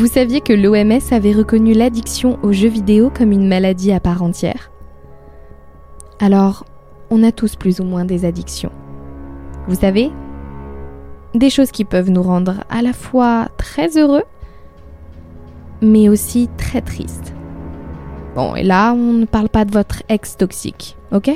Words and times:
Vous 0.00 0.06
saviez 0.06 0.40
que 0.40 0.54
l'OMS 0.54 1.12
avait 1.12 1.34
reconnu 1.34 1.74
l'addiction 1.74 2.38
aux 2.42 2.52
jeux 2.52 2.70
vidéo 2.70 3.10
comme 3.14 3.32
une 3.32 3.46
maladie 3.46 3.92
à 3.92 4.00
part 4.00 4.22
entière? 4.22 4.70
Alors, 6.20 6.64
on 7.10 7.22
a 7.22 7.32
tous 7.32 7.54
plus 7.54 7.80
ou 7.80 7.84
moins 7.84 8.06
des 8.06 8.24
addictions. 8.24 8.72
Vous 9.68 9.74
savez 9.74 10.10
Des 11.34 11.50
choses 11.50 11.70
qui 11.70 11.84
peuvent 11.84 12.08
nous 12.08 12.22
rendre 12.22 12.64
à 12.70 12.80
la 12.80 12.94
fois 12.94 13.48
très 13.58 13.98
heureux, 13.98 14.22
mais 15.82 16.08
aussi 16.08 16.48
très 16.56 16.80
tristes. 16.80 17.34
Bon, 18.34 18.54
et 18.54 18.62
là, 18.62 18.94
on 18.94 19.12
ne 19.12 19.26
parle 19.26 19.50
pas 19.50 19.66
de 19.66 19.72
votre 19.72 20.02
ex 20.08 20.38
toxique, 20.38 20.96
ok? 21.12 21.30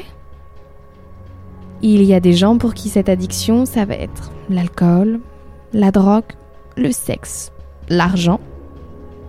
Il 1.83 2.02
y 2.02 2.14
a 2.14 2.20
des 2.20 2.33
gens 2.33 2.56
pour 2.56 2.72
qui 2.72 2.88
cette 2.88 3.10
addiction, 3.10 3.66
ça 3.66 3.84
va 3.84 3.92
être 3.92 4.33
l'alcool, 4.48 5.20
la 5.74 5.91
drogue, 5.91 6.33
le 6.78 6.92
sexe, 6.92 7.52
l'argent. 7.91 8.41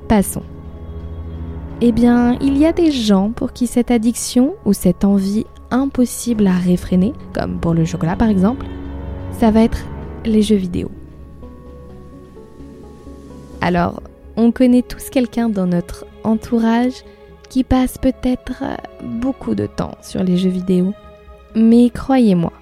Passons. 0.07 0.43
Eh 1.81 1.91
bien, 1.91 2.37
il 2.39 2.57
y 2.57 2.65
a 2.65 2.71
des 2.71 2.91
gens 2.91 3.31
pour 3.31 3.53
qui 3.53 3.67
cette 3.67 3.91
addiction 3.91 4.55
ou 4.65 4.73
cette 4.73 5.03
envie 5.03 5.45
impossible 5.71 6.47
à 6.47 6.53
réfréner, 6.53 7.13
comme 7.33 7.59
pour 7.59 7.73
le 7.73 7.85
chocolat 7.85 8.15
par 8.15 8.29
exemple, 8.29 8.65
ça 9.31 9.51
va 9.51 9.61
être 9.63 9.79
les 10.23 10.41
jeux 10.41 10.55
vidéo. 10.55 10.89
Alors, 13.61 14.01
on 14.37 14.51
connaît 14.51 14.83
tous 14.83 15.09
quelqu'un 15.09 15.49
dans 15.49 15.65
notre 15.65 16.05
entourage 16.23 17.03
qui 17.49 17.63
passe 17.63 17.97
peut-être 17.97 18.63
beaucoup 19.03 19.55
de 19.55 19.65
temps 19.65 19.95
sur 20.01 20.23
les 20.23 20.37
jeux 20.37 20.49
vidéo. 20.49 20.93
Mais 21.55 21.89
croyez-moi, 21.89 22.53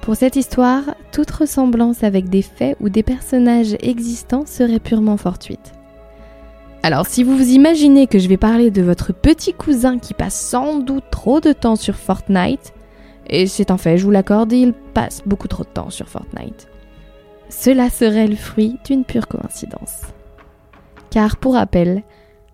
pour 0.00 0.16
cette 0.16 0.36
histoire, 0.36 0.82
toute 1.12 1.30
ressemblance 1.30 2.04
avec 2.04 2.28
des 2.28 2.42
faits 2.42 2.76
ou 2.80 2.88
des 2.88 3.02
personnages 3.02 3.76
existants 3.80 4.46
serait 4.46 4.80
purement 4.80 5.16
fortuite. 5.16 5.72
Alors 6.82 7.06
si 7.06 7.24
vous 7.24 7.36
vous 7.36 7.50
imaginez 7.50 8.06
que 8.06 8.18
je 8.18 8.28
vais 8.28 8.38
parler 8.38 8.70
de 8.70 8.80
votre 8.80 9.12
petit 9.12 9.52
cousin 9.52 9.98
qui 9.98 10.14
passe 10.14 10.34
sans 10.34 10.78
doute 10.78 11.04
trop 11.10 11.38
de 11.40 11.52
temps 11.52 11.76
sur 11.76 11.94
Fortnite, 11.94 12.72
et 13.28 13.46
c'est 13.46 13.70
un 13.70 13.76
fait, 13.76 13.98
je 13.98 14.04
vous 14.04 14.10
l'accorde, 14.10 14.50
il 14.52 14.72
passe 14.72 15.22
beaucoup 15.26 15.46
trop 15.46 15.62
de 15.62 15.68
temps 15.68 15.90
sur 15.90 16.08
Fortnite, 16.08 16.68
cela 17.50 17.90
serait 17.90 18.26
le 18.26 18.36
fruit 18.36 18.78
d'une 18.86 19.04
pure 19.04 19.28
coïncidence. 19.28 20.04
Car 21.10 21.36
pour 21.36 21.54
rappel, 21.54 22.02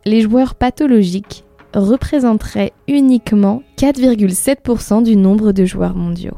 les 0.05 0.23
joueurs 0.23 0.57
pathologiques 0.57 1.45
représenteraient 1.73 2.73
uniquement 2.89 3.63
4,7% 3.79 5.05
du 5.05 5.15
nombre 5.15 5.53
de 5.53 5.65
joueurs 5.65 5.95
mondiaux. 5.95 6.37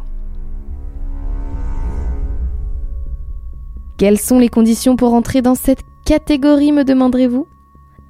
Quelles 3.97 4.20
sont 4.20 4.39
les 4.39 4.48
conditions 4.50 4.97
pour 4.97 5.14
entrer 5.14 5.41
dans 5.41 5.55
cette 5.55 5.83
catégorie, 6.05 6.72
me 6.72 6.84
demanderez-vous? 6.84 7.47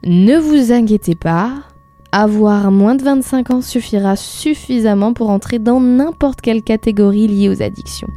Ne 0.04 0.36
vous 0.38 0.72
inquiétez 0.72 1.16
pas, 1.16 1.64
avoir 2.12 2.70
moins 2.70 2.94
de 2.94 3.02
25 3.02 3.50
ans 3.50 3.60
suffira 3.60 4.14
suffisamment 4.14 5.12
pour 5.12 5.30
entrer 5.30 5.58
dans 5.58 5.80
n'importe 5.80 6.40
quelle 6.40 6.62
catégorie 6.62 7.26
liée 7.26 7.48
aux 7.48 7.62
addictions. 7.62 8.08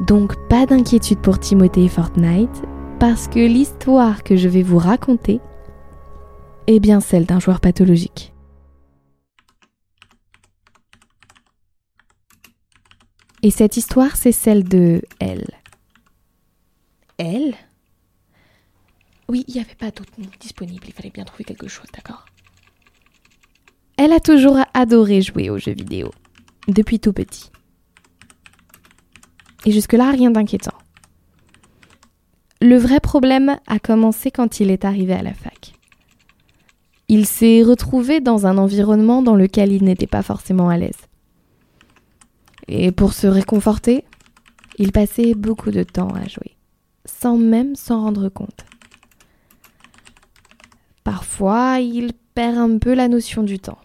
Donc 0.00 0.36
pas 0.48 0.66
d'inquiétude 0.66 1.18
pour 1.18 1.40
Timothée 1.40 1.84
et 1.84 1.88
Fortnite, 1.88 2.62
parce 3.00 3.26
que 3.26 3.40
l'histoire 3.40 4.22
que 4.22 4.36
je 4.36 4.48
vais 4.48 4.62
vous 4.62 4.78
raconter 4.78 5.40
est 6.68 6.80
bien 6.80 7.00
celle 7.00 7.26
d'un 7.26 7.40
joueur 7.40 7.60
pathologique. 7.60 8.32
Et 13.42 13.50
cette 13.50 13.76
histoire, 13.76 14.16
c'est 14.16 14.32
celle 14.32 14.64
de 14.64 15.02
elle. 15.20 15.48
Elle 17.18 17.54
Oui, 19.28 19.44
il 19.46 19.54
n'y 19.54 19.60
avait 19.60 19.74
pas 19.74 19.90
d'autre 19.90 20.12
nom 20.18 20.28
disponible, 20.40 20.84
il 20.86 20.92
fallait 20.92 21.10
bien 21.10 21.24
trouver 21.24 21.44
quelque 21.44 21.68
chose, 21.68 21.86
d'accord 21.94 22.24
Elle 23.96 24.12
a 24.12 24.20
toujours 24.20 24.58
adoré 24.74 25.20
jouer 25.20 25.50
aux 25.50 25.58
jeux 25.58 25.74
vidéo, 25.74 26.10
depuis 26.66 26.98
tout 26.98 27.12
petit. 27.12 27.50
Et 29.66 29.72
jusque-là, 29.72 30.10
rien 30.10 30.30
d'inquiétant. 30.30 30.76
Le 32.60 32.76
vrai 32.76 33.00
problème 33.00 33.58
a 33.66 33.78
commencé 33.78 34.30
quand 34.30 34.60
il 34.60 34.70
est 34.70 34.84
arrivé 34.84 35.12
à 35.12 35.22
la 35.22 35.34
fac. 35.34 35.74
Il 37.08 37.26
s'est 37.26 37.62
retrouvé 37.62 38.20
dans 38.20 38.46
un 38.46 38.58
environnement 38.58 39.22
dans 39.22 39.36
lequel 39.36 39.72
il 39.72 39.84
n'était 39.84 40.06
pas 40.06 40.22
forcément 40.22 40.68
à 40.68 40.76
l'aise. 40.76 40.98
Et 42.66 42.92
pour 42.92 43.12
se 43.12 43.26
réconforter, 43.26 44.04
il 44.78 44.92
passait 44.92 45.34
beaucoup 45.34 45.70
de 45.70 45.82
temps 45.82 46.10
à 46.14 46.26
jouer 46.26 46.58
sans 47.08 47.36
même 47.36 47.74
s'en 47.74 48.02
rendre 48.02 48.28
compte. 48.28 48.64
Il 51.40 52.12
perd 52.34 52.58
un 52.58 52.78
peu 52.78 52.94
la 52.94 53.06
notion 53.06 53.42
du 53.42 53.58
temps. 53.58 53.78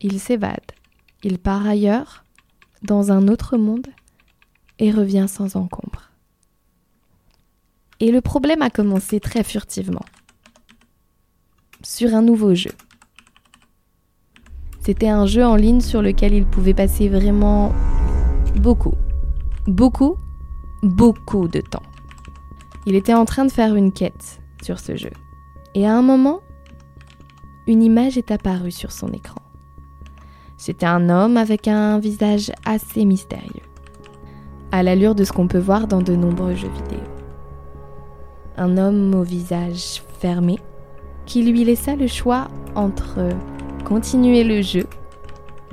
Il 0.00 0.18
s'évade, 0.18 0.72
il 1.22 1.38
part 1.38 1.66
ailleurs, 1.66 2.24
dans 2.82 3.12
un 3.12 3.28
autre 3.28 3.56
monde, 3.58 3.88
et 4.78 4.90
revient 4.90 5.26
sans 5.28 5.56
encombre. 5.56 6.10
Et 8.00 8.10
le 8.10 8.20
problème 8.20 8.62
a 8.62 8.70
commencé 8.70 9.20
très 9.20 9.44
furtivement, 9.44 10.04
sur 11.82 12.14
un 12.14 12.22
nouveau 12.22 12.54
jeu. 12.54 12.72
C'était 14.80 15.10
un 15.10 15.26
jeu 15.26 15.44
en 15.44 15.54
ligne 15.54 15.82
sur 15.82 16.02
lequel 16.02 16.32
il 16.32 16.46
pouvait 16.46 16.74
passer 16.74 17.08
vraiment 17.08 17.72
beaucoup, 18.56 18.94
beaucoup, 19.66 20.16
beaucoup 20.82 21.48
de 21.48 21.60
temps. 21.60 21.82
Il 22.86 22.96
était 22.96 23.14
en 23.14 23.26
train 23.26 23.44
de 23.44 23.52
faire 23.52 23.76
une 23.76 23.92
quête 23.92 24.40
sur 24.62 24.80
ce 24.80 24.96
jeu. 24.96 25.12
Et 25.74 25.86
à 25.86 25.94
un 25.96 26.02
moment, 26.02 26.40
une 27.66 27.82
image 27.82 28.18
est 28.18 28.30
apparue 28.30 28.70
sur 28.70 28.92
son 28.92 29.12
écran. 29.12 29.40
C'était 30.56 30.86
un 30.86 31.08
homme 31.08 31.36
avec 31.36 31.68
un 31.68 31.98
visage 31.98 32.52
assez 32.64 33.04
mystérieux, 33.04 33.66
à 34.70 34.82
l'allure 34.82 35.14
de 35.14 35.24
ce 35.24 35.32
qu'on 35.32 35.48
peut 35.48 35.58
voir 35.58 35.86
dans 35.86 36.02
de 36.02 36.14
nombreux 36.14 36.54
jeux 36.54 36.70
vidéo. 36.70 37.04
Un 38.56 38.76
homme 38.76 39.14
au 39.14 39.22
visage 39.22 40.02
fermé 40.20 40.58
qui 41.26 41.42
lui 41.42 41.64
laissa 41.64 41.96
le 41.96 42.06
choix 42.06 42.48
entre 42.74 43.28
continuer 43.84 44.44
le 44.44 44.62
jeu 44.62 44.86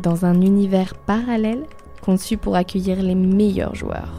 dans 0.02 0.26
un 0.26 0.42
univers 0.42 0.96
parallèle 0.96 1.66
conçu 2.02 2.38
pour 2.38 2.56
accueillir 2.56 3.02
les 3.02 3.16
meilleurs 3.16 3.76
joueurs, 3.76 4.14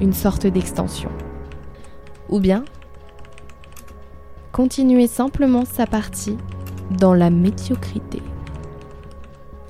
une 0.00 0.12
sorte 0.12 0.46
d'extension 0.46 1.10
ou 2.28 2.38
bien 2.38 2.64
continuer 4.52 5.06
simplement 5.06 5.64
sa 5.64 5.86
partie 5.86 6.36
dans 6.90 7.14
la 7.14 7.30
médiocrité. 7.30 8.22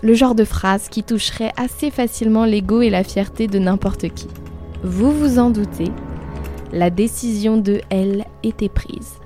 Le 0.03 0.15
genre 0.15 0.35
de 0.35 0.45
phrase 0.45 0.89
qui 0.89 1.03
toucherait 1.03 1.53
assez 1.57 1.91
facilement 1.91 2.45
l'ego 2.45 2.81
et 2.81 2.91
la 2.91 3.05
fierté 3.05 3.47
de 3.47 3.59
n'importe 3.59 4.09
qui. 4.09 4.29
Vous 4.83 5.13
vous 5.13 5.39
en 5.39 5.51
doutez, 5.51 5.91
la 6.73 6.89
décision 6.89 7.59
de 7.59 7.81
elle 7.91 8.25
était 8.43 8.69
prise. 8.69 9.19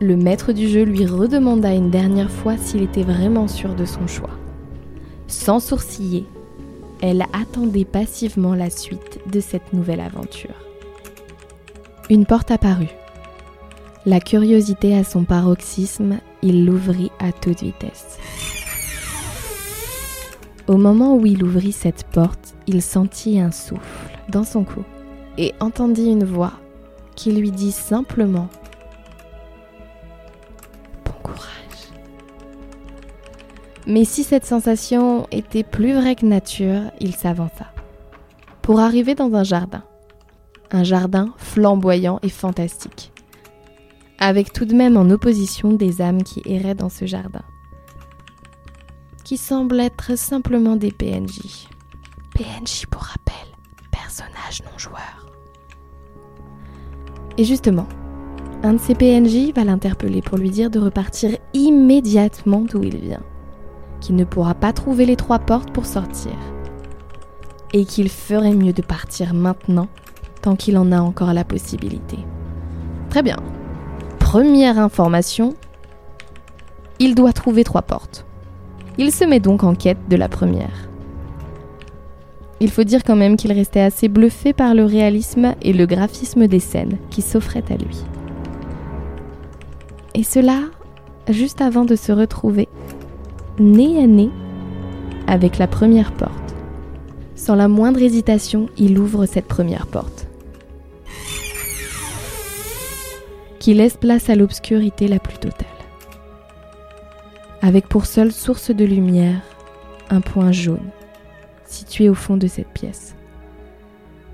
Le 0.00 0.16
maître 0.16 0.52
du 0.52 0.68
jeu 0.68 0.82
lui 0.82 1.06
redemanda 1.06 1.72
une 1.72 1.90
dernière 1.90 2.30
fois 2.30 2.56
s'il 2.58 2.82
était 2.82 3.04
vraiment 3.04 3.48
sûr 3.48 3.74
de 3.74 3.84
son 3.84 4.06
choix. 4.06 4.30
Sans 5.28 5.60
sourciller, 5.60 6.26
elle 7.00 7.24
attendait 7.32 7.84
passivement 7.84 8.54
la 8.54 8.68
suite 8.68 9.20
de 9.32 9.40
cette 9.40 9.72
nouvelle 9.72 10.00
aventure. 10.00 10.54
Une 12.10 12.26
porte 12.26 12.50
apparut. 12.50 12.94
La 14.04 14.20
curiosité 14.20 14.98
à 14.98 15.04
son 15.04 15.24
paroxysme, 15.24 16.18
il 16.42 16.66
l'ouvrit 16.66 17.10
à 17.18 17.32
toute 17.32 17.62
vitesse. 17.62 18.18
Au 20.66 20.76
moment 20.76 21.16
où 21.16 21.26
il 21.26 21.42
ouvrit 21.42 21.72
cette 21.72 22.04
porte, 22.04 22.54
il 22.66 22.82
sentit 22.82 23.40
un 23.40 23.50
souffle 23.50 24.18
dans 24.28 24.44
son 24.44 24.64
cou 24.64 24.84
et 25.38 25.54
entendit 25.60 26.10
une 26.10 26.24
voix 26.24 26.52
qui 27.16 27.32
lui 27.32 27.50
dit 27.50 27.72
simplement 27.72 28.48
Bon 31.04 31.12
courage. 31.22 31.48
Mais 33.86 34.04
si 34.04 34.22
cette 34.22 34.46
sensation 34.46 35.26
était 35.30 35.64
plus 35.64 35.94
vraie 35.94 36.14
que 36.14 36.26
nature, 36.26 36.82
il 37.00 37.14
s'avança 37.14 37.66
pour 38.62 38.78
arriver 38.78 39.14
dans 39.14 39.34
un 39.34 39.44
jardin 39.44 39.82
un 40.74 40.84
jardin 40.84 41.34
flamboyant 41.36 42.18
et 42.22 42.28
fantastique. 42.28 43.11
Avec 44.24 44.52
tout 44.52 44.66
de 44.66 44.74
même 44.74 44.96
en 44.96 45.10
opposition 45.10 45.72
des 45.72 46.00
âmes 46.00 46.22
qui 46.22 46.42
erraient 46.44 46.76
dans 46.76 46.88
ce 46.88 47.06
jardin. 47.06 47.42
Qui 49.24 49.36
semblent 49.36 49.80
être 49.80 50.16
simplement 50.16 50.76
des 50.76 50.92
PNJ. 50.92 51.66
PNJ 52.32 52.86
pour 52.88 53.02
rappel, 53.02 53.34
personnage 53.90 54.62
non 54.62 54.78
joueur. 54.78 55.26
Et 57.36 57.42
justement, 57.42 57.88
un 58.62 58.74
de 58.74 58.78
ces 58.78 58.94
PNJ 58.94 59.52
va 59.56 59.64
l'interpeller 59.64 60.22
pour 60.22 60.38
lui 60.38 60.50
dire 60.50 60.70
de 60.70 60.78
repartir 60.78 61.36
immédiatement 61.52 62.60
d'où 62.60 62.84
il 62.84 62.98
vient, 62.98 63.24
qu'il 64.00 64.14
ne 64.14 64.22
pourra 64.22 64.54
pas 64.54 64.72
trouver 64.72 65.04
les 65.04 65.16
trois 65.16 65.40
portes 65.40 65.72
pour 65.72 65.84
sortir, 65.84 66.38
et 67.72 67.84
qu'il 67.84 68.08
ferait 68.08 68.54
mieux 68.54 68.72
de 68.72 68.82
partir 68.82 69.34
maintenant 69.34 69.88
tant 70.42 70.54
qu'il 70.54 70.78
en 70.78 70.92
a 70.92 71.00
encore 71.00 71.32
la 71.32 71.42
possibilité. 71.42 72.18
Très 73.10 73.24
bien. 73.24 73.38
Première 74.32 74.78
information, 74.78 75.52
il 76.98 77.14
doit 77.14 77.34
trouver 77.34 77.64
trois 77.64 77.82
portes. 77.82 78.24
Il 78.96 79.12
se 79.12 79.26
met 79.26 79.40
donc 79.40 79.62
en 79.62 79.74
quête 79.74 80.08
de 80.08 80.16
la 80.16 80.30
première. 80.30 80.88
Il 82.58 82.70
faut 82.70 82.82
dire 82.82 83.04
quand 83.04 83.14
même 83.14 83.36
qu'il 83.36 83.52
restait 83.52 83.82
assez 83.82 84.08
bluffé 84.08 84.54
par 84.54 84.74
le 84.74 84.86
réalisme 84.86 85.54
et 85.60 85.74
le 85.74 85.84
graphisme 85.84 86.46
des 86.46 86.60
scènes 86.60 86.96
qui 87.10 87.20
s'offraient 87.20 87.70
à 87.70 87.76
lui. 87.76 88.04
Et 90.14 90.22
cela 90.22 90.60
juste 91.28 91.60
avant 91.60 91.84
de 91.84 91.94
se 91.94 92.10
retrouver 92.10 92.70
nez 93.58 94.02
à 94.02 94.06
nez 94.06 94.30
avec 95.26 95.58
la 95.58 95.66
première 95.66 96.12
porte. 96.12 96.54
Sans 97.34 97.54
la 97.54 97.68
moindre 97.68 98.00
hésitation, 98.00 98.70
il 98.78 98.98
ouvre 98.98 99.26
cette 99.26 99.46
première 99.46 99.86
porte. 99.86 100.26
Qui 103.62 103.74
laisse 103.74 103.96
place 103.96 104.28
à 104.28 104.34
l'obscurité 104.34 105.06
la 105.06 105.20
plus 105.20 105.38
totale. 105.38 105.68
Avec 107.60 107.86
pour 107.86 108.06
seule 108.06 108.32
source 108.32 108.72
de 108.72 108.84
lumière 108.84 109.40
un 110.10 110.20
point 110.20 110.50
jaune 110.50 110.90
situé 111.64 112.08
au 112.08 112.14
fond 112.14 112.36
de 112.36 112.48
cette 112.48 112.72
pièce. 112.72 113.14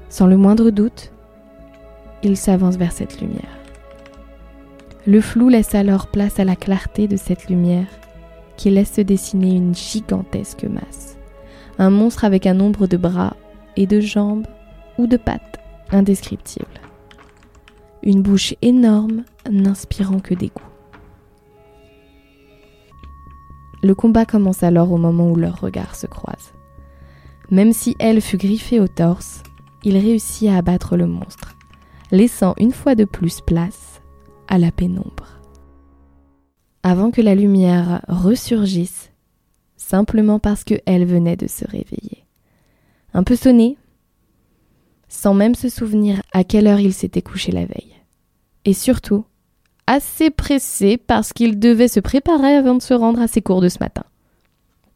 Sans 0.08 0.26
le 0.26 0.38
moindre 0.38 0.70
doute, 0.70 1.12
il 2.22 2.38
s'avance 2.38 2.76
vers 2.76 2.90
cette 2.90 3.20
lumière. 3.20 3.58
Le 5.06 5.20
flou 5.20 5.50
laisse 5.50 5.74
alors 5.74 6.06
place 6.06 6.40
à 6.40 6.44
la 6.44 6.56
clarté 6.56 7.06
de 7.06 7.18
cette 7.18 7.50
lumière 7.50 7.84
qui 8.56 8.70
laisse 8.70 8.94
se 8.94 9.02
dessiner 9.02 9.50
une 9.50 9.74
gigantesque 9.74 10.64
masse. 10.64 11.18
Un 11.78 11.90
monstre 11.90 12.24
avec 12.24 12.46
un 12.46 12.54
nombre 12.54 12.86
de 12.86 12.96
bras 12.96 13.36
et 13.76 13.86
de 13.86 14.00
jambes 14.00 14.46
ou 14.96 15.06
de 15.06 15.18
pattes 15.18 15.58
indescriptibles. 15.92 16.80
Une 18.02 18.22
bouche 18.22 18.54
énorme 18.62 19.24
n'inspirant 19.50 20.20
que 20.20 20.34
dégoût. 20.34 20.62
Le 23.82 23.94
combat 23.94 24.24
commence 24.24 24.62
alors 24.62 24.92
au 24.92 24.98
moment 24.98 25.30
où 25.30 25.36
leurs 25.36 25.60
regards 25.60 25.94
se 25.94 26.06
croisent. 26.06 26.52
Même 27.50 27.72
si 27.72 27.96
elle 27.98 28.20
fut 28.20 28.36
griffée 28.36 28.80
au 28.80 28.88
torse, 28.88 29.42
il 29.84 29.96
réussit 29.96 30.48
à 30.48 30.56
abattre 30.56 30.96
le 30.96 31.06
monstre, 31.06 31.56
laissant 32.10 32.54
une 32.58 32.72
fois 32.72 32.94
de 32.94 33.04
plus 33.04 33.40
place 33.40 34.02
à 34.48 34.58
la 34.58 34.72
pénombre. 34.72 35.40
Avant 36.82 37.10
que 37.10 37.20
la 37.20 37.34
lumière 37.34 38.02
ressurgisse, 38.08 39.10
simplement 39.76 40.38
parce 40.38 40.64
qu'elle 40.64 41.04
venait 41.04 41.36
de 41.36 41.46
se 41.46 41.64
réveiller. 41.66 42.24
Un 43.14 43.22
peu 43.22 43.36
sonné, 43.36 43.76
sans 45.08 45.34
même 45.34 45.54
se 45.54 45.68
souvenir 45.68 46.22
à 46.32 46.44
quelle 46.44 46.66
heure 46.66 46.80
il 46.80 46.92
s'était 46.92 47.22
couché 47.22 47.52
la 47.52 47.64
veille. 47.64 47.94
Et 48.64 48.74
surtout, 48.74 49.24
assez 49.86 50.30
pressé 50.30 50.98
parce 50.98 51.32
qu'il 51.32 51.58
devait 51.58 51.88
se 51.88 52.00
préparer 52.00 52.54
avant 52.54 52.74
de 52.74 52.82
se 52.82 52.94
rendre 52.94 53.20
à 53.20 53.26
ses 53.26 53.40
cours 53.40 53.60
de 53.60 53.68
ce 53.68 53.78
matin. 53.80 54.04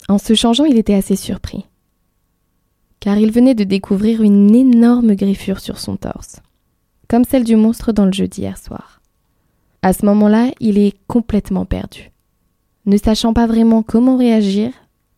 En 0.09 0.19
se 0.19 0.35
changeant, 0.35 0.65
il 0.65 0.79
était 0.79 0.95
assez 0.95 1.17
surpris, 1.17 1.67
car 3.01 3.19
il 3.19 3.33
venait 3.33 3.55
de 3.55 3.65
découvrir 3.65 4.23
une 4.23 4.55
énorme 4.55 5.15
griffure 5.15 5.61
sur 5.61 5.79
son 5.79 5.97
torse, 5.97 6.41
comme 7.09 7.25
celle 7.25 7.45
du 7.45 7.57
monstre 7.57 7.93
dans 7.93 8.05
le 8.05 8.13
jeu 8.13 8.29
d'hier 8.29 8.59
soir. 8.59 9.01
À 9.83 9.93
ce 9.93 10.05
moment-là, 10.07 10.51
il 10.61 10.79
est 10.79 10.95
complètement 11.07 11.65
perdu. 11.65 12.13
Ne 12.85 12.97
sachant 12.97 13.33
pas 13.33 13.47
vraiment 13.47 13.83
comment 13.83 14.17
réagir, 14.17 14.73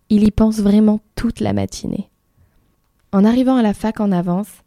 il 0.08 0.24
y 0.24 0.30
pense 0.30 0.60
vraiment 0.60 1.00
toute 1.14 1.40
la 1.40 1.52
matinée. 1.52 2.08
En 3.12 3.24
arrivant 3.24 3.56
à 3.56 3.62
la 3.62 3.74
fac 3.74 4.00
en 4.00 4.12
avance, 4.12 4.63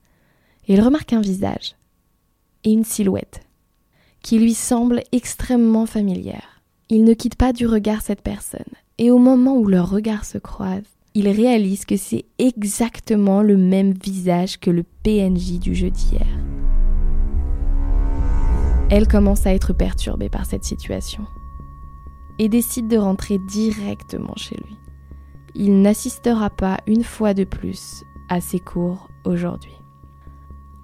il 0.67 0.81
remarque 0.81 1.13
un 1.13 1.21
visage 1.21 1.75
et 2.63 2.71
une 2.71 2.83
silhouette 2.83 3.41
qui 4.21 4.39
lui 4.39 4.53
semble 4.53 5.01
extrêmement 5.11 5.85
familière. 5.85 6.61
Il 6.89 7.03
ne 7.05 7.13
quitte 7.13 7.35
pas 7.35 7.53
du 7.53 7.65
regard 7.65 8.01
cette 8.01 8.21
personne, 8.21 8.59
et 8.97 9.11
au 9.11 9.17
moment 9.17 9.55
où 9.57 9.67
leurs 9.67 9.89
regards 9.89 10.25
se 10.25 10.37
croisent, 10.37 10.83
il 11.13 11.29
réalise 11.29 11.85
que 11.85 11.97
c'est 11.97 12.25
exactement 12.37 13.41
le 13.41 13.57
même 13.57 13.93
visage 13.93 14.59
que 14.59 14.69
le 14.69 14.83
PNJ 15.03 15.59
du 15.59 15.73
jeu 15.73 15.89
d'hier. 15.89 16.27
Elle 18.89 19.07
commence 19.07 19.45
à 19.45 19.53
être 19.53 19.73
perturbée 19.73 20.29
par 20.29 20.45
cette 20.45 20.63
situation 20.63 21.25
et 22.39 22.49
décide 22.49 22.87
de 22.87 22.97
rentrer 22.97 23.39
directement 23.39 24.35
chez 24.35 24.55
lui. 24.55 24.75
Il 25.55 25.81
n'assistera 25.81 26.49
pas 26.49 26.77
une 26.85 27.03
fois 27.03 27.33
de 27.33 27.43
plus 27.45 28.03
à 28.29 28.41
ses 28.41 28.59
cours 28.59 29.09
aujourd'hui. 29.25 29.75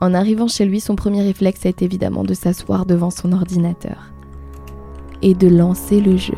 En 0.01 0.13
arrivant 0.13 0.47
chez 0.47 0.65
lui, 0.65 0.79
son 0.79 0.95
premier 0.95 1.21
réflexe 1.21 1.65
est 1.65 1.81
évidemment 1.81 2.23
de 2.23 2.33
s'asseoir 2.33 2.85
devant 2.85 3.09
son 3.09 3.31
ordinateur 3.31 4.11
et 5.21 5.33
de 5.33 5.47
lancer 5.47 6.01
le 6.01 6.17
jeu. 6.17 6.37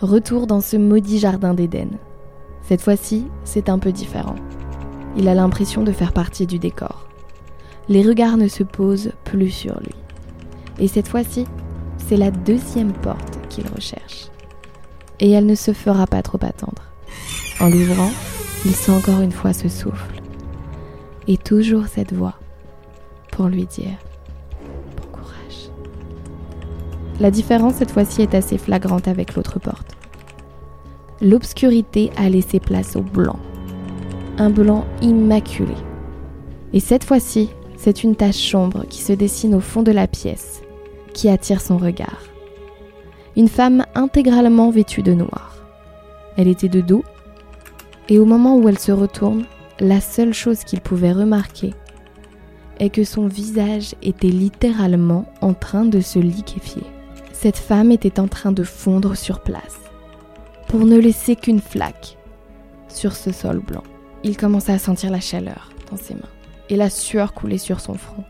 Retour 0.00 0.46
dans 0.46 0.60
ce 0.60 0.76
maudit 0.76 1.18
jardin 1.18 1.54
d'Éden. 1.54 1.90
Cette 2.62 2.80
fois-ci, 2.80 3.26
c'est 3.44 3.68
un 3.68 3.78
peu 3.78 3.92
différent. 3.92 4.36
Il 5.16 5.28
a 5.28 5.34
l'impression 5.34 5.82
de 5.82 5.92
faire 5.92 6.12
partie 6.12 6.46
du 6.46 6.58
décor 6.58 7.04
les 7.88 8.02
regards 8.02 8.36
ne 8.36 8.48
se 8.48 8.62
posent 8.62 9.12
plus 9.24 9.50
sur 9.50 9.78
lui. 9.80 9.94
Et 10.78 10.88
cette 10.88 11.08
fois-ci, 11.08 11.46
c'est 11.98 12.16
la 12.16 12.30
deuxième 12.30 12.92
porte 12.92 13.38
qu'il 13.48 13.66
recherche. 13.68 14.28
Et 15.20 15.30
elle 15.30 15.46
ne 15.46 15.54
se 15.54 15.72
fera 15.72 16.06
pas 16.06 16.22
trop 16.22 16.38
attendre. 16.42 16.82
En 17.60 17.68
l'ouvrant, 17.68 18.10
il 18.64 18.74
sent 18.74 18.90
encore 18.90 19.20
une 19.20 19.32
fois 19.32 19.52
ce 19.52 19.68
souffle. 19.68 20.13
Et 21.26 21.38
toujours 21.38 21.86
cette 21.86 22.12
voix 22.12 22.34
pour 23.32 23.46
lui 23.46 23.66
dire 23.66 23.96
Bon 24.96 25.08
courage. 25.10 25.70
La 27.18 27.30
différence 27.30 27.74
cette 27.74 27.90
fois-ci 27.90 28.22
est 28.22 28.34
assez 28.34 28.58
flagrante 28.58 29.08
avec 29.08 29.34
l'autre 29.34 29.58
porte. 29.58 29.96
L'obscurité 31.22 32.10
a 32.16 32.28
laissé 32.28 32.60
place 32.60 32.96
au 32.96 33.00
blanc. 33.00 33.38
Un 34.36 34.50
blanc 34.50 34.84
immaculé. 35.00 35.74
Et 36.72 36.80
cette 36.80 37.04
fois-ci, 37.04 37.50
c'est 37.76 38.02
une 38.02 38.16
tache 38.16 38.50
sombre 38.50 38.84
qui 38.88 39.00
se 39.00 39.12
dessine 39.12 39.54
au 39.54 39.60
fond 39.60 39.82
de 39.82 39.92
la 39.92 40.06
pièce, 40.06 40.62
qui 41.12 41.28
attire 41.28 41.60
son 41.60 41.78
regard. 41.78 42.22
Une 43.36 43.48
femme 43.48 43.84
intégralement 43.94 44.70
vêtue 44.70 45.02
de 45.02 45.14
noir. 45.14 45.56
Elle 46.36 46.48
était 46.48 46.68
de 46.68 46.80
dos, 46.80 47.04
et 48.08 48.18
au 48.18 48.24
moment 48.24 48.56
où 48.56 48.68
elle 48.68 48.78
se 48.78 48.92
retourne, 48.92 49.44
la 49.80 50.00
seule 50.00 50.32
chose 50.32 50.64
qu'il 50.64 50.80
pouvait 50.80 51.12
remarquer 51.12 51.74
est 52.78 52.90
que 52.90 53.04
son 53.04 53.26
visage 53.26 53.94
était 54.02 54.28
littéralement 54.28 55.26
en 55.40 55.54
train 55.54 55.84
de 55.84 56.00
se 56.00 56.18
liquéfier. 56.18 56.82
Cette 57.32 57.58
femme 57.58 57.92
était 57.92 58.20
en 58.20 58.28
train 58.28 58.52
de 58.52 58.62
fondre 58.62 59.16
sur 59.16 59.40
place, 59.40 59.80
pour 60.68 60.84
ne 60.86 60.98
laisser 60.98 61.36
qu'une 61.36 61.60
flaque 61.60 62.16
sur 62.88 63.14
ce 63.14 63.32
sol 63.32 63.58
blanc. 63.58 63.82
Il 64.22 64.36
commença 64.36 64.72
à 64.72 64.78
sentir 64.78 65.10
la 65.10 65.20
chaleur 65.20 65.70
dans 65.90 65.96
ses 65.96 66.14
mains 66.14 66.20
et 66.70 66.76
la 66.76 66.90
sueur 66.90 67.34
coulait 67.34 67.58
sur 67.58 67.80
son 67.80 67.94
front. 67.94 68.24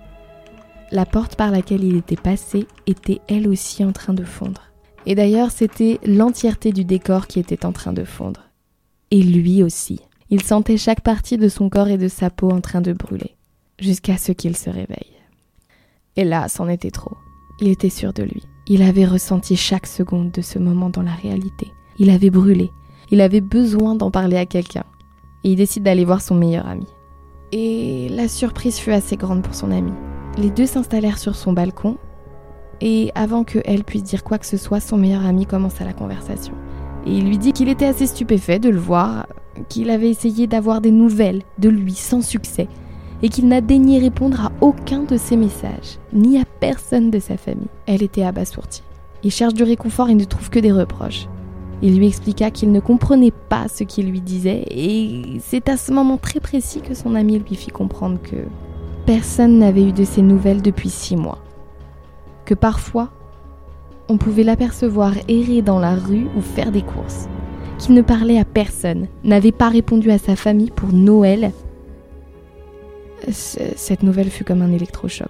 La 0.90 1.06
porte 1.06 1.36
par 1.36 1.50
laquelle 1.50 1.84
il 1.84 1.96
était 1.96 2.16
passé 2.16 2.66
était 2.86 3.20
elle 3.28 3.48
aussi 3.48 3.84
en 3.84 3.92
train 3.92 4.14
de 4.14 4.24
fondre. 4.24 4.62
Et 5.06 5.14
d'ailleurs, 5.14 5.50
c'était 5.50 5.98
l'entièreté 6.04 6.72
du 6.72 6.84
décor 6.84 7.26
qui 7.26 7.38
était 7.38 7.66
en 7.66 7.72
train 7.72 7.92
de 7.92 8.04
fondre. 8.04 8.48
Et 9.10 9.22
lui 9.22 9.62
aussi. 9.62 10.00
Il 10.30 10.42
sentait 10.42 10.76
chaque 10.76 11.02
partie 11.02 11.36
de 11.36 11.48
son 11.48 11.68
corps 11.68 11.88
et 11.88 11.98
de 11.98 12.08
sa 12.08 12.30
peau 12.30 12.50
en 12.50 12.60
train 12.60 12.80
de 12.80 12.92
brûler, 12.92 13.36
jusqu'à 13.78 14.16
ce 14.16 14.32
qu'il 14.32 14.56
se 14.56 14.70
réveille. 14.70 15.12
Et 16.16 16.24
là, 16.24 16.48
c'en 16.48 16.68
était 16.68 16.90
trop. 16.90 17.16
Il 17.60 17.68
était 17.68 17.90
sûr 17.90 18.12
de 18.12 18.22
lui. 18.22 18.42
Il 18.66 18.82
avait 18.82 19.04
ressenti 19.04 19.56
chaque 19.56 19.86
seconde 19.86 20.30
de 20.30 20.40
ce 20.40 20.58
moment 20.58 20.90
dans 20.90 21.02
la 21.02 21.14
réalité. 21.14 21.70
Il 21.98 22.10
avait 22.10 22.30
brûlé. 22.30 22.70
Il 23.10 23.20
avait 23.20 23.40
besoin 23.40 23.94
d'en 23.94 24.10
parler 24.10 24.36
à 24.36 24.46
quelqu'un. 24.46 24.84
Et 25.44 25.50
il 25.50 25.56
décide 25.56 25.82
d'aller 25.82 26.04
voir 26.04 26.22
son 26.22 26.34
meilleur 26.34 26.66
ami 26.66 26.86
et 27.54 28.08
la 28.08 28.26
surprise 28.26 28.78
fut 28.78 28.90
assez 28.90 29.16
grande 29.16 29.42
pour 29.42 29.54
son 29.54 29.70
amie. 29.70 29.92
Les 30.36 30.50
deux 30.50 30.66
s'installèrent 30.66 31.18
sur 31.18 31.36
son 31.36 31.52
balcon 31.52 31.98
et 32.80 33.12
avant 33.14 33.44
que 33.44 33.60
elle 33.64 33.84
puisse 33.84 34.02
dire 34.02 34.24
quoi 34.24 34.38
que 34.38 34.46
ce 34.46 34.56
soit, 34.56 34.80
son 34.80 34.96
meilleur 34.96 35.24
ami 35.24 35.46
commença 35.46 35.84
la 35.84 35.92
conversation. 35.92 36.52
Et 37.06 37.12
il 37.12 37.28
lui 37.28 37.38
dit 37.38 37.52
qu'il 37.52 37.68
était 37.68 37.86
assez 37.86 38.08
stupéfait 38.08 38.58
de 38.58 38.70
le 38.70 38.78
voir, 38.78 39.28
qu'il 39.68 39.90
avait 39.90 40.10
essayé 40.10 40.46
d'avoir 40.46 40.80
des 40.80 40.90
nouvelles 40.90 41.42
de 41.58 41.68
lui 41.68 41.94
sans 41.94 42.22
succès 42.22 42.68
et 43.22 43.28
qu'il 43.28 43.48
n'a 43.48 43.60
daigné 43.60 43.98
répondre 43.98 44.40
à 44.40 44.52
aucun 44.60 45.04
de 45.04 45.16
ses 45.16 45.36
messages, 45.36 45.98
ni 46.12 46.38
à 46.38 46.44
personne 46.44 47.10
de 47.10 47.18
sa 47.18 47.36
famille. 47.36 47.68
Elle 47.86 48.02
était 48.02 48.24
abasourdie. 48.24 48.82
Il 49.22 49.30
cherche 49.30 49.54
du 49.54 49.62
réconfort 49.62 50.10
et 50.10 50.14
ne 50.14 50.24
trouve 50.24 50.50
que 50.50 50.58
des 50.58 50.72
reproches. 50.72 51.26
Il 51.82 51.96
lui 51.98 52.06
expliqua 52.06 52.50
qu'il 52.50 52.72
ne 52.72 52.80
comprenait 52.80 53.32
pas 53.48 53.68
ce 53.68 53.84
qu'il 53.84 54.10
lui 54.10 54.20
disait 54.20 54.64
et 54.70 55.38
c'est 55.40 55.68
à 55.68 55.76
ce 55.76 55.92
moment 55.92 56.18
très 56.18 56.40
précis 56.40 56.80
que 56.80 56.94
son 56.94 57.14
ami 57.14 57.38
lui 57.38 57.56
fit 57.56 57.70
comprendre 57.70 58.18
que 58.22 58.36
personne 59.06 59.58
n'avait 59.58 59.88
eu 59.88 59.92
de 59.92 60.04
ses 60.04 60.22
nouvelles 60.22 60.62
depuis 60.62 60.90
six 60.90 61.16
mois. 61.16 61.38
Que 62.44 62.54
parfois, 62.54 63.10
on 64.08 64.18
pouvait 64.18 64.44
l'apercevoir 64.44 65.14
errer 65.28 65.62
dans 65.62 65.78
la 65.78 65.94
rue 65.94 66.26
ou 66.36 66.40
faire 66.40 66.70
des 66.70 66.82
courses. 66.82 67.28
Qu'il 67.78 67.94
ne 67.94 68.02
parlait 68.02 68.38
à 68.38 68.44
personne, 68.44 69.08
n'avait 69.24 69.52
pas 69.52 69.68
répondu 69.68 70.10
à 70.10 70.18
sa 70.18 70.36
famille 70.36 70.70
pour 70.70 70.92
Noël. 70.92 71.52
Cette 73.30 74.02
nouvelle 74.02 74.30
fut 74.30 74.44
comme 74.44 74.62
un 74.62 74.72
électrochoc. 74.72 75.28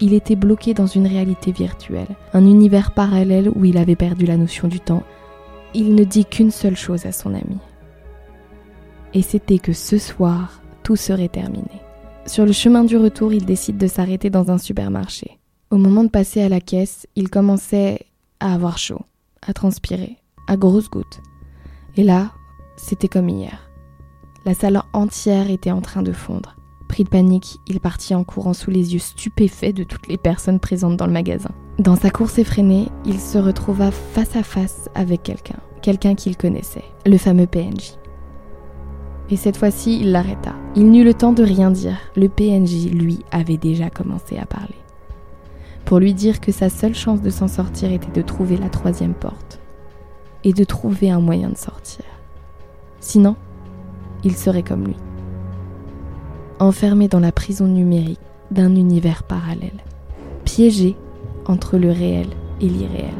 Il 0.00 0.12
était 0.12 0.36
bloqué 0.36 0.74
dans 0.74 0.86
une 0.86 1.06
réalité 1.06 1.52
virtuelle, 1.52 2.16
un 2.34 2.44
univers 2.44 2.92
parallèle 2.92 3.50
où 3.54 3.64
il 3.64 3.78
avait 3.78 3.96
perdu 3.96 4.26
la 4.26 4.36
notion 4.36 4.68
du 4.68 4.78
temps. 4.78 5.02
Il 5.74 5.94
ne 5.94 6.04
dit 6.04 6.26
qu'une 6.26 6.50
seule 6.50 6.76
chose 6.76 7.06
à 7.06 7.12
son 7.12 7.34
ami. 7.34 7.58
Et 9.14 9.22
c'était 9.22 9.58
que 9.58 9.72
ce 9.72 9.96
soir, 9.96 10.60
tout 10.82 10.96
serait 10.96 11.28
terminé. 11.28 11.70
Sur 12.26 12.44
le 12.44 12.52
chemin 12.52 12.84
du 12.84 12.96
retour, 12.96 13.32
il 13.32 13.46
décide 13.46 13.78
de 13.78 13.86
s'arrêter 13.86 14.28
dans 14.28 14.50
un 14.50 14.58
supermarché. 14.58 15.38
Au 15.70 15.76
moment 15.76 16.04
de 16.04 16.10
passer 16.10 16.42
à 16.42 16.48
la 16.48 16.60
caisse, 16.60 17.06
il 17.16 17.30
commençait 17.30 18.00
à 18.40 18.52
avoir 18.52 18.78
chaud, 18.78 19.00
à 19.46 19.52
transpirer, 19.52 20.16
à 20.46 20.56
grosses 20.56 20.90
gouttes. 20.90 21.20
Et 21.96 22.02
là, 22.02 22.32
c'était 22.76 23.08
comme 23.08 23.28
hier. 23.28 23.70
La 24.44 24.54
salle 24.54 24.82
entière 24.92 25.50
était 25.50 25.70
en 25.70 25.80
train 25.80 26.02
de 26.02 26.12
fondre. 26.12 26.56
Pris 26.88 27.04
de 27.04 27.08
panique, 27.08 27.60
il 27.66 27.80
partit 27.80 28.14
en 28.14 28.22
courant 28.22 28.52
sous 28.52 28.70
les 28.70 28.92
yeux 28.92 29.00
stupéfaits 29.00 29.74
de 29.74 29.82
toutes 29.82 30.06
les 30.06 30.18
personnes 30.18 30.60
présentes 30.60 30.96
dans 30.96 31.06
le 31.06 31.12
magasin. 31.12 31.50
Dans 31.78 31.96
sa 31.96 32.10
course 32.10 32.38
effrénée, 32.38 32.88
il 33.04 33.18
se 33.18 33.38
retrouva 33.38 33.90
face 33.90 34.36
à 34.36 34.42
face 34.42 34.88
avec 34.94 35.22
quelqu'un, 35.22 35.58
quelqu'un 35.82 36.14
qu'il 36.14 36.36
connaissait, 36.36 36.84
le 37.06 37.18
fameux 37.18 37.46
PNJ. 37.46 37.98
Et 39.30 39.36
cette 39.36 39.56
fois-ci, 39.56 39.98
il 40.00 40.12
l'arrêta. 40.12 40.54
Il 40.76 40.90
n'eut 40.90 41.02
le 41.02 41.14
temps 41.14 41.32
de 41.32 41.42
rien 41.42 41.70
dire. 41.70 41.98
Le 42.14 42.28
PNJ, 42.28 42.90
lui, 42.92 43.24
avait 43.32 43.56
déjà 43.56 43.90
commencé 43.90 44.38
à 44.38 44.46
parler. 44.46 44.76
Pour 45.84 45.98
lui 45.98 46.14
dire 46.14 46.40
que 46.40 46.52
sa 46.52 46.68
seule 46.68 46.94
chance 46.94 47.20
de 47.20 47.30
s'en 47.30 47.48
sortir 47.48 47.90
était 47.90 48.12
de 48.12 48.22
trouver 48.24 48.56
la 48.56 48.68
troisième 48.68 49.14
porte. 49.14 49.60
Et 50.46 50.54
de 50.54 50.64
trouver 50.64 51.10
un 51.10 51.20
moyen 51.20 51.50
de 51.50 51.56
sortir. 51.58 52.06
Sinon, 53.00 53.36
il 54.24 54.34
serait 54.34 54.62
comme 54.62 54.86
lui 54.86 54.96
enfermé 56.58 57.08
dans 57.08 57.20
la 57.20 57.32
prison 57.32 57.66
numérique 57.66 58.20
d'un 58.50 58.74
univers 58.74 59.22
parallèle, 59.24 59.84
piégé 60.44 60.96
entre 61.46 61.78
le 61.78 61.90
réel 61.90 62.28
et 62.60 62.68
l'irréel. 62.68 63.14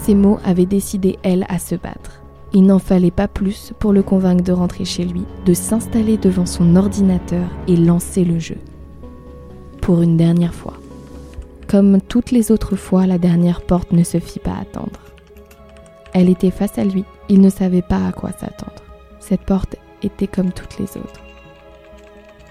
Ces 0.00 0.14
mots 0.14 0.38
avaient 0.44 0.66
décidé 0.66 1.18
elle 1.22 1.46
à 1.48 1.58
se 1.58 1.74
battre. 1.74 2.22
Il 2.52 2.66
n'en 2.66 2.78
fallait 2.78 3.10
pas 3.10 3.26
plus 3.26 3.72
pour 3.78 3.92
le 3.92 4.02
convaincre 4.02 4.44
de 4.44 4.52
rentrer 4.52 4.84
chez 4.84 5.04
lui, 5.04 5.24
de 5.44 5.54
s'installer 5.54 6.18
devant 6.18 6.46
son 6.46 6.76
ordinateur 6.76 7.46
et 7.66 7.76
lancer 7.76 8.24
le 8.24 8.38
jeu. 8.38 8.58
Pour 9.80 10.02
une 10.02 10.16
dernière 10.16 10.54
fois. 10.54 10.74
Comme 11.66 12.00
toutes 12.00 12.30
les 12.30 12.52
autres 12.52 12.76
fois, 12.76 13.06
la 13.06 13.18
dernière 13.18 13.62
porte 13.62 13.92
ne 13.92 14.04
se 14.04 14.20
fit 14.20 14.38
pas 14.38 14.54
attendre. 14.60 15.00
Elle 16.14 16.30
était 16.30 16.50
face 16.52 16.78
à 16.78 16.84
lui, 16.84 17.04
il 17.28 17.40
ne 17.40 17.50
savait 17.50 17.82
pas 17.82 18.06
à 18.06 18.12
quoi 18.12 18.30
s'attendre. 18.32 18.82
Cette 19.20 19.42
porte 19.42 19.76
était 20.02 20.28
comme 20.28 20.52
toutes 20.52 20.78
les 20.78 20.96
autres. 20.96 21.20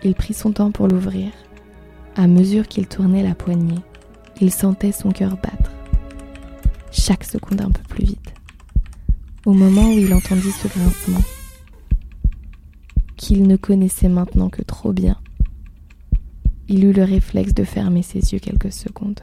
Il 0.03 0.15
prit 0.15 0.33
son 0.33 0.51
temps 0.51 0.71
pour 0.71 0.87
l'ouvrir. 0.87 1.31
À 2.15 2.27
mesure 2.27 2.67
qu'il 2.67 2.87
tournait 2.87 3.23
la 3.23 3.35
poignée, 3.35 3.79
il 4.41 4.51
sentait 4.51 4.91
son 4.91 5.11
cœur 5.11 5.37
battre. 5.37 5.71
Chaque 6.91 7.23
seconde 7.23 7.61
un 7.61 7.71
peu 7.71 7.81
plus 7.87 8.05
vite. 8.05 8.33
Au 9.45 9.53
moment 9.53 9.87
où 9.87 9.97
il 9.97 10.13
entendit 10.13 10.51
ce 10.51 10.67
grincement, 10.67 11.23
qu'il 13.15 13.47
ne 13.47 13.55
connaissait 13.55 14.09
maintenant 14.09 14.49
que 14.49 14.61
trop 14.61 14.91
bien, 14.91 15.17
il 16.67 16.83
eut 16.83 16.93
le 16.93 17.03
réflexe 17.03 17.53
de 17.53 17.63
fermer 17.63 18.03
ses 18.03 18.33
yeux 18.33 18.39
quelques 18.39 18.71
secondes, 18.71 19.21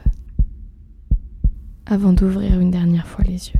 avant 1.85 2.13
d'ouvrir 2.13 2.59
une 2.59 2.71
dernière 2.71 3.07
fois 3.07 3.23
les 3.23 3.49
yeux, 3.49 3.59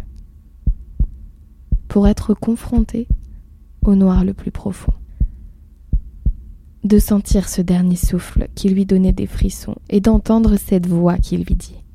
pour 1.92 2.08
être 2.08 2.34
confronté 2.34 3.06
au 3.84 3.96
noir 3.96 4.24
le 4.24 4.34
plus 4.34 4.50
profond. 4.50 4.94
De 6.86 7.00
sentir 7.00 7.50
ce 7.50 7.62
dernier 7.62 7.98
souffle 7.98 8.48
qui 8.56 8.70
lui 8.70 8.86
donnait 8.86 9.12
des 9.12 9.28
frissons 9.28 9.76
et 9.90 10.00
d'entendre 10.00 10.56
cette 10.56 10.88
voix 10.88 11.18
qui 11.18 11.36
lui 11.36 11.54
dit⁇ 11.54 11.76